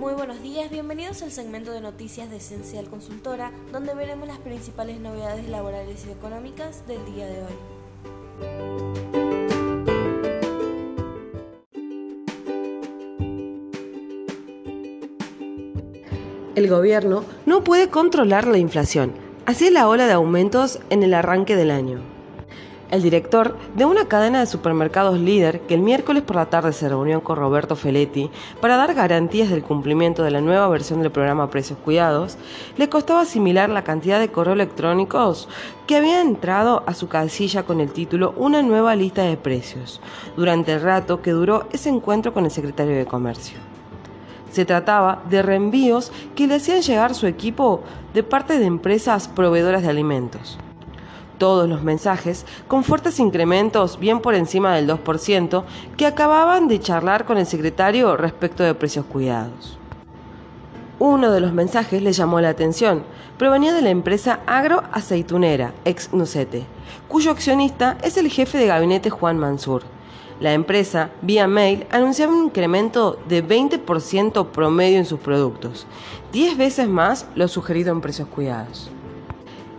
Muy 0.00 0.14
buenos 0.14 0.40
días, 0.40 0.70
bienvenidos 0.70 1.22
al 1.22 1.30
segmento 1.30 1.72
de 1.72 1.82
noticias 1.82 2.30
de 2.30 2.38
Esencial 2.38 2.88
Consultora, 2.88 3.52
donde 3.70 3.94
veremos 3.94 4.26
las 4.26 4.38
principales 4.38 4.98
novedades 4.98 5.46
laborales 5.46 6.06
y 6.08 6.10
económicas 6.10 6.86
del 6.88 7.04
día 7.04 7.26
de 7.26 7.42
hoy. 7.42 7.52
El 16.54 16.66
gobierno 16.70 17.26
no 17.44 17.62
puede 17.62 17.90
controlar 17.90 18.46
la 18.46 18.56
inflación, 18.56 19.12
así 19.44 19.66
es 19.66 19.72
la 19.72 19.86
ola 19.86 20.06
de 20.06 20.14
aumentos 20.14 20.78
en 20.88 21.02
el 21.02 21.12
arranque 21.12 21.56
del 21.56 21.70
año. 21.70 22.09
El 22.90 23.02
director 23.02 23.56
de 23.76 23.84
una 23.84 24.08
cadena 24.08 24.40
de 24.40 24.46
supermercados 24.46 25.16
líder, 25.16 25.60
que 25.60 25.74
el 25.74 25.80
miércoles 25.80 26.24
por 26.24 26.34
la 26.34 26.50
tarde 26.50 26.72
se 26.72 26.88
reunió 26.88 27.22
con 27.22 27.36
Roberto 27.36 27.76
Feletti 27.76 28.32
para 28.60 28.76
dar 28.76 28.94
garantías 28.94 29.48
del 29.48 29.62
cumplimiento 29.62 30.24
de 30.24 30.32
la 30.32 30.40
nueva 30.40 30.66
versión 30.66 31.00
del 31.00 31.12
programa 31.12 31.50
Precios 31.50 31.78
Cuidados, 31.78 32.36
le 32.76 32.88
costaba 32.88 33.20
asimilar 33.20 33.70
la 33.70 33.84
cantidad 33.84 34.18
de 34.18 34.32
correos 34.32 34.56
electrónicos 34.56 35.48
que 35.86 35.94
había 35.94 36.20
entrado 36.20 36.82
a 36.84 36.94
su 36.94 37.06
casilla 37.06 37.62
con 37.62 37.80
el 37.80 37.92
título 37.92 38.34
Una 38.36 38.60
nueva 38.60 38.96
lista 38.96 39.22
de 39.22 39.36
precios, 39.36 40.00
durante 40.36 40.72
el 40.72 40.82
rato 40.82 41.22
que 41.22 41.30
duró 41.30 41.68
ese 41.70 41.90
encuentro 41.90 42.34
con 42.34 42.44
el 42.44 42.50
secretario 42.50 42.96
de 42.96 43.06
Comercio. 43.06 43.58
Se 44.50 44.64
trataba 44.64 45.22
de 45.30 45.42
reenvíos 45.42 46.10
que 46.34 46.48
le 46.48 46.56
hacían 46.56 46.82
llegar 46.82 47.14
su 47.14 47.28
equipo 47.28 47.82
de 48.14 48.24
parte 48.24 48.58
de 48.58 48.66
empresas 48.66 49.28
proveedoras 49.28 49.82
de 49.82 49.90
alimentos 49.90 50.58
todos 51.40 51.66
los 51.66 51.82
mensajes 51.82 52.44
con 52.68 52.84
fuertes 52.84 53.18
incrementos 53.18 53.98
bien 53.98 54.20
por 54.20 54.34
encima 54.34 54.74
del 54.74 54.86
2% 54.86 55.64
que 55.96 56.06
acababan 56.06 56.68
de 56.68 56.78
charlar 56.78 57.24
con 57.24 57.38
el 57.38 57.46
secretario 57.46 58.14
respecto 58.16 58.62
de 58.62 58.74
precios 58.74 59.06
cuidados. 59.06 59.78
Uno 60.98 61.32
de 61.32 61.40
los 61.40 61.54
mensajes 61.54 62.02
le 62.02 62.12
llamó 62.12 62.42
la 62.42 62.50
atención. 62.50 63.04
Provenía 63.38 63.72
de 63.72 63.80
la 63.80 63.88
empresa 63.88 64.40
agroaceitunera, 64.46 65.72
ex 65.86 66.12
Nucete, 66.12 66.64
cuyo 67.08 67.30
accionista 67.30 67.96
es 68.02 68.18
el 68.18 68.28
jefe 68.28 68.58
de 68.58 68.66
gabinete 68.66 69.08
Juan 69.08 69.38
Mansur. 69.38 69.82
La 70.40 70.52
empresa, 70.52 71.08
vía 71.22 71.46
mail, 71.46 71.86
anunciaba 71.90 72.34
un 72.34 72.44
incremento 72.44 73.18
de 73.30 73.42
20% 73.42 74.48
promedio 74.48 74.98
en 74.98 75.06
sus 75.06 75.20
productos, 75.20 75.86
10 76.32 76.58
veces 76.58 76.86
más 76.86 77.26
lo 77.34 77.48
sugerido 77.48 77.92
en 77.92 78.02
precios 78.02 78.28
cuidados. 78.28 78.90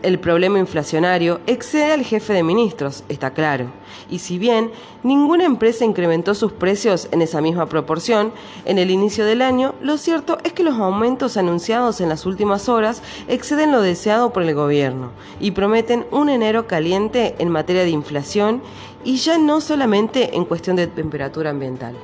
El 0.04 0.18
problema 0.18 0.58
inflacionario 0.58 1.42
excede 1.46 1.94
al 1.94 2.04
jefe 2.04 2.34
de 2.34 2.42
ministros, 2.42 3.04
está 3.08 3.36
claro. 3.36 3.68
Y 4.10 4.18
si 4.18 4.40
bien 4.40 4.72
ninguna 5.04 5.46
empresa 5.46 5.86
incrementó 5.86 6.34
sus 6.34 6.52
precios 6.52 7.08
en 7.12 7.22
esa 7.22 7.40
misma 7.40 7.68
proporción 7.68 8.34
en 8.66 8.80
el 8.80 8.90
inicio 8.90 9.26
del 9.26 9.44
año, 9.44 9.76
lo 9.80 9.98
cierto 9.98 10.40
es 10.44 10.54
que 10.54 10.64
los 10.64 10.80
aumentos 10.80 11.38
anunciados 11.38 12.02
en 12.02 12.10
las 12.10 12.26
últimas 12.26 12.68
horas 12.68 13.04
exceden 13.28 13.72
lo 13.72 13.82
deseado 13.82 14.34
por 14.34 14.42
el 14.42 14.56
gobierno 14.56 15.12
y 15.40 15.52
prometen 15.52 16.08
un 16.10 16.30
enero 16.30 16.66
caliente 16.66 17.36
en 17.38 17.50
materia 17.50 17.84
de 17.84 17.92
inflación 17.92 18.64
y 19.04 19.18
ya 19.18 19.38
no 19.38 19.62
solamente 19.62 20.36
en 20.36 20.46
cuestión 20.46 20.78
de 20.78 20.88
temperatura 20.88 21.52
ambiental. 21.52 21.96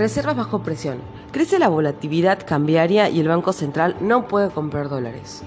Reservas 0.00 0.34
bajo 0.34 0.60
presión. 0.60 0.96
Crece 1.30 1.58
la 1.58 1.68
volatilidad 1.68 2.46
cambiaria 2.46 3.10
y 3.10 3.20
el 3.20 3.28
Banco 3.28 3.52
Central 3.52 3.96
no 4.00 4.28
puede 4.28 4.48
comprar 4.48 4.88
dólares. 4.88 5.42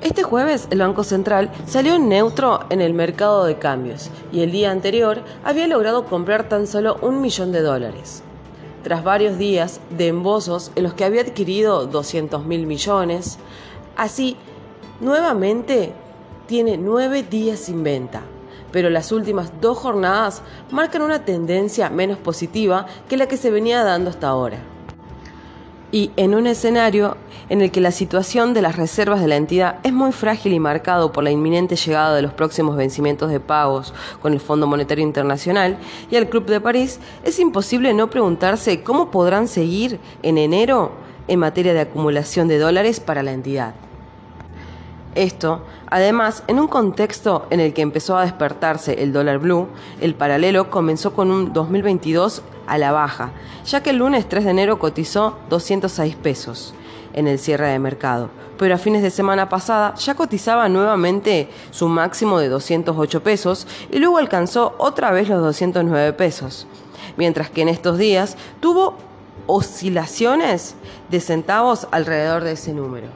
Este 0.00 0.24
jueves 0.24 0.66
el 0.70 0.80
Banco 0.80 1.04
Central 1.04 1.52
salió 1.68 1.96
neutro 2.00 2.64
en 2.70 2.80
el 2.80 2.94
mercado 2.94 3.44
de 3.44 3.60
cambios 3.60 4.10
y 4.32 4.40
el 4.40 4.50
día 4.50 4.72
anterior 4.72 5.22
había 5.44 5.68
logrado 5.68 6.06
comprar 6.06 6.48
tan 6.48 6.66
solo 6.66 6.98
un 7.00 7.20
millón 7.20 7.52
de 7.52 7.60
dólares. 7.60 8.24
Tras 8.82 9.04
varios 9.04 9.38
días 9.38 9.80
de 9.96 10.08
embosos 10.08 10.72
en 10.74 10.82
los 10.82 10.94
que 10.94 11.04
había 11.04 11.20
adquirido 11.20 11.86
200 11.86 12.44
mil 12.44 12.66
millones, 12.66 13.38
así 13.96 14.36
nuevamente 15.00 15.92
tiene 16.48 16.76
nueve 16.76 17.22
días 17.22 17.60
sin 17.60 17.84
venta 17.84 18.22
pero 18.72 18.90
las 18.90 19.12
últimas 19.12 19.52
dos 19.60 19.78
jornadas 19.78 20.42
marcan 20.70 21.02
una 21.02 21.24
tendencia 21.24 21.90
menos 21.90 22.18
positiva 22.18 22.86
que 23.08 23.16
la 23.16 23.26
que 23.26 23.36
se 23.36 23.50
venía 23.50 23.84
dando 23.84 24.10
hasta 24.10 24.28
ahora. 24.28 24.58
Y 25.92 26.12
en 26.16 26.34
un 26.34 26.46
escenario 26.46 27.16
en 27.48 27.60
el 27.60 27.72
que 27.72 27.80
la 27.80 27.90
situación 27.90 28.54
de 28.54 28.62
las 28.62 28.76
reservas 28.76 29.20
de 29.20 29.26
la 29.26 29.36
entidad 29.36 29.80
es 29.82 29.92
muy 29.92 30.12
frágil 30.12 30.52
y 30.52 30.60
marcado 30.60 31.10
por 31.10 31.24
la 31.24 31.32
inminente 31.32 31.74
llegada 31.74 32.14
de 32.14 32.22
los 32.22 32.32
próximos 32.32 32.76
vencimientos 32.76 33.30
de 33.30 33.40
pagos 33.40 33.92
con 34.22 34.32
el 34.32 34.40
Fondo 34.40 34.68
Monetario 34.68 35.04
Internacional 35.04 35.78
y 36.08 36.14
el 36.14 36.28
Club 36.28 36.46
de 36.46 36.60
París, 36.60 37.00
es 37.24 37.40
imposible 37.40 37.92
no 37.92 38.08
preguntarse 38.08 38.82
cómo 38.82 39.10
podrán 39.10 39.48
seguir 39.48 39.98
en 40.22 40.38
enero 40.38 40.92
en 41.26 41.40
materia 41.40 41.74
de 41.74 41.80
acumulación 41.80 42.46
de 42.46 42.58
dólares 42.58 43.00
para 43.00 43.24
la 43.24 43.32
entidad. 43.32 43.74
Esto, 45.16 45.62
además, 45.88 46.44
en 46.46 46.60
un 46.60 46.68
contexto 46.68 47.46
en 47.50 47.58
el 47.58 47.74
que 47.74 47.82
empezó 47.82 48.16
a 48.16 48.22
despertarse 48.22 49.02
el 49.02 49.12
dólar 49.12 49.38
blue, 49.38 49.66
el 50.00 50.14
paralelo 50.14 50.70
comenzó 50.70 51.14
con 51.14 51.32
un 51.32 51.52
2022 51.52 52.42
a 52.68 52.78
la 52.78 52.92
baja, 52.92 53.32
ya 53.66 53.82
que 53.82 53.90
el 53.90 53.96
lunes 53.96 54.28
3 54.28 54.44
de 54.44 54.50
enero 54.50 54.78
cotizó 54.78 55.36
206 55.48 56.14
pesos 56.14 56.74
en 57.12 57.26
el 57.26 57.40
cierre 57.40 57.66
de 57.68 57.80
mercado, 57.80 58.30
pero 58.56 58.76
a 58.76 58.78
fines 58.78 59.02
de 59.02 59.10
semana 59.10 59.48
pasada 59.48 59.96
ya 59.96 60.14
cotizaba 60.14 60.68
nuevamente 60.68 61.48
su 61.72 61.88
máximo 61.88 62.38
de 62.38 62.48
208 62.48 63.22
pesos 63.24 63.66
y 63.90 63.98
luego 63.98 64.18
alcanzó 64.18 64.76
otra 64.78 65.10
vez 65.10 65.28
los 65.28 65.42
209 65.42 66.12
pesos, 66.12 66.68
mientras 67.16 67.50
que 67.50 67.62
en 67.62 67.68
estos 67.68 67.98
días 67.98 68.36
tuvo 68.60 68.94
oscilaciones 69.48 70.76
de 71.10 71.18
centavos 71.18 71.88
alrededor 71.90 72.44
de 72.44 72.52
ese 72.52 72.72
número. 72.72 73.08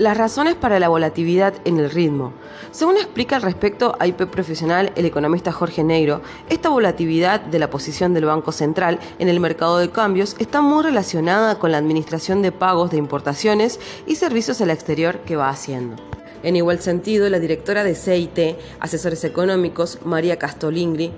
Las 0.00 0.16
razones 0.16 0.54
para 0.54 0.80
la 0.80 0.88
volatilidad 0.88 1.52
en 1.66 1.78
el 1.78 1.90
ritmo. 1.90 2.32
Según 2.70 2.96
explica 2.96 3.36
al 3.36 3.42
respecto 3.42 3.96
a 3.98 4.06
IP 4.06 4.30
Profesional 4.30 4.92
el 4.96 5.04
economista 5.04 5.52
Jorge 5.52 5.84
Negro, 5.84 6.22
esta 6.48 6.70
volatilidad 6.70 7.42
de 7.42 7.58
la 7.58 7.68
posición 7.68 8.14
del 8.14 8.24
Banco 8.24 8.50
Central 8.50 8.98
en 9.18 9.28
el 9.28 9.40
mercado 9.40 9.76
de 9.76 9.90
cambios 9.90 10.36
está 10.38 10.62
muy 10.62 10.82
relacionada 10.82 11.58
con 11.58 11.70
la 11.70 11.76
administración 11.76 12.40
de 12.40 12.50
pagos 12.50 12.90
de 12.90 12.96
importaciones 12.96 13.78
y 14.06 14.16
servicios 14.16 14.62
al 14.62 14.70
exterior 14.70 15.18
que 15.18 15.36
va 15.36 15.50
haciendo. 15.50 15.96
En 16.42 16.56
igual 16.56 16.80
sentido, 16.80 17.28
la 17.28 17.38
directora 17.38 17.84
de 17.84 17.94
CIT, 17.94 18.56
Asesores 18.80 19.24
Económicos, 19.24 19.98
María 20.06 20.38
Castolingri, 20.38 21.12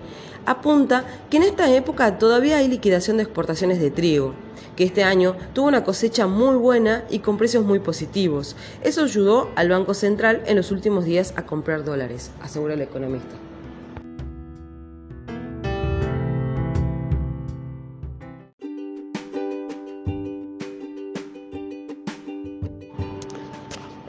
apunta 0.46 1.04
que 1.30 1.36
en 1.38 1.44
esta 1.44 1.72
época 1.74 2.18
todavía 2.18 2.58
hay 2.58 2.68
liquidación 2.68 3.16
de 3.16 3.24
exportaciones 3.24 3.80
de 3.80 3.90
trigo 3.90 4.34
que 4.76 4.84
este 4.84 5.04
año 5.04 5.36
tuvo 5.52 5.68
una 5.68 5.84
cosecha 5.84 6.26
muy 6.26 6.56
buena 6.56 7.04
y 7.10 7.18
con 7.18 7.36
precios 7.36 7.64
muy 7.64 7.78
positivos. 7.78 8.56
Eso 8.82 9.04
ayudó 9.04 9.50
al 9.54 9.68
Banco 9.68 9.94
Central 9.94 10.42
en 10.46 10.56
los 10.56 10.70
últimos 10.70 11.04
días 11.04 11.34
a 11.36 11.44
comprar 11.44 11.84
dólares, 11.84 12.30
asegura 12.40 12.74
el 12.74 12.80
economista. 12.80 13.36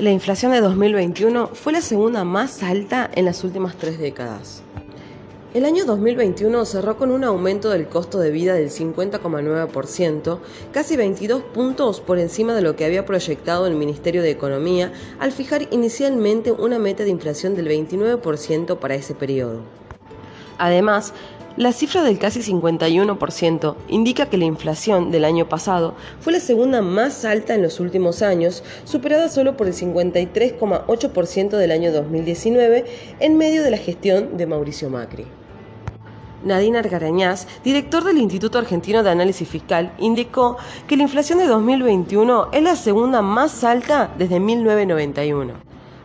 La 0.03 0.11
inflación 0.11 0.51
de 0.51 0.59
2021 0.59 1.47
fue 1.53 1.71
la 1.71 1.79
segunda 1.79 2.25
más 2.25 2.61
alta 2.61 3.09
en 3.13 3.23
las 3.23 3.45
últimas 3.45 3.77
tres 3.77 3.99
décadas. 3.99 4.61
El 5.53 5.65
año 5.65 5.85
2021 5.85 6.65
cerró 6.65 6.97
con 6.97 7.11
un 7.11 7.23
aumento 7.23 7.69
del 7.69 7.87
costo 7.87 8.17
de 8.17 8.31
vida 8.31 8.55
del 8.55 8.71
50,9%, 8.71 10.39
casi 10.71 10.97
22 10.97 11.43
puntos 11.43 12.01
por 12.01 12.17
encima 12.17 12.55
de 12.55 12.63
lo 12.63 12.75
que 12.75 12.85
había 12.85 13.05
proyectado 13.05 13.67
el 13.67 13.75
Ministerio 13.75 14.23
de 14.23 14.31
Economía 14.31 14.91
al 15.19 15.31
fijar 15.31 15.67
inicialmente 15.69 16.51
una 16.51 16.79
meta 16.79 17.03
de 17.03 17.11
inflación 17.11 17.53
del 17.53 17.67
29% 17.67 18.79
para 18.79 18.95
ese 18.95 19.13
periodo. 19.13 19.61
Además, 20.57 21.13
la 21.55 21.71
cifra 21.71 22.01
del 22.01 22.17
casi 22.17 22.39
51% 22.39 23.75
indica 23.89 24.25
que 24.31 24.39
la 24.39 24.45
inflación 24.45 25.11
del 25.11 25.23
año 25.23 25.47
pasado 25.47 25.93
fue 26.19 26.33
la 26.33 26.39
segunda 26.39 26.81
más 26.81 27.25
alta 27.25 27.53
en 27.53 27.61
los 27.61 27.79
últimos 27.79 28.23
años, 28.23 28.63
superada 28.85 29.29
solo 29.29 29.55
por 29.55 29.67
el 29.67 29.75
53,8% 29.75 31.49
del 31.49 31.69
año 31.69 31.91
2019 31.91 32.85
en 33.19 33.37
medio 33.37 33.61
de 33.61 33.69
la 33.69 33.77
gestión 33.77 34.35
de 34.35 34.47
Mauricio 34.47 34.89
Macri. 34.89 35.27
Nadine 36.43 36.79
Argarañaz, 36.79 37.47
director 37.63 38.03
del 38.03 38.17
Instituto 38.17 38.57
Argentino 38.57 39.03
de 39.03 39.09
Análisis 39.09 39.47
Fiscal, 39.47 39.93
indicó 39.99 40.57
que 40.87 40.97
la 40.97 41.03
inflación 41.03 41.39
de 41.39 41.47
2021 41.47 42.49
es 42.51 42.63
la 42.63 42.75
segunda 42.75 43.21
más 43.21 43.63
alta 43.63 44.11
desde 44.17 44.39
1991. 44.39 45.53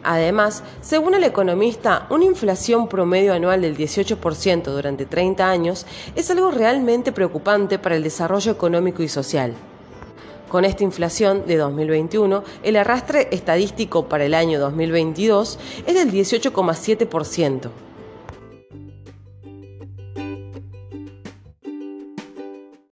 Además, 0.05 0.62
según 0.81 1.14
el 1.14 1.25
economista, 1.25 2.06
una 2.11 2.25
inflación 2.25 2.88
promedio 2.88 3.35
anual 3.35 3.62
del 3.62 3.76
18% 3.76 4.64
durante 4.64 5.06
30 5.06 5.50
años 5.50 5.87
es 6.14 6.31
algo 6.31 6.50
realmente 6.50 7.12
preocupante 7.12 7.79
para 7.79 7.96
el 7.96 8.02
desarrollo 8.02 8.52
económico 8.52 9.02
y 9.02 9.08
social. 9.08 9.55
Con 10.49 10.64
esta 10.64 10.82
inflación 10.82 11.46
de 11.46 11.58
2021, 11.58 12.43
el 12.62 12.76
arrastre 12.76 13.29
estadístico 13.32 14.08
para 14.08 14.25
el 14.25 14.32
año 14.32 14.58
2022 14.58 15.58
es 15.87 15.94
del 15.94 16.11
18,7%. 16.11 17.88